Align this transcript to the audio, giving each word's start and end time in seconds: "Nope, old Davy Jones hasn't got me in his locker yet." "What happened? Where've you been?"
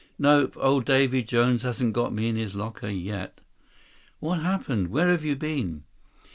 "Nope, 0.17 0.57
old 0.59 0.85
Davy 0.85 1.21
Jones 1.21 1.61
hasn't 1.61 1.93
got 1.93 2.11
me 2.11 2.27
in 2.27 2.35
his 2.35 2.55
locker 2.55 2.89
yet." 2.89 3.39
"What 4.19 4.39
happened? 4.39 4.87
Where've 4.87 5.23
you 5.23 5.35
been?" 5.35 5.83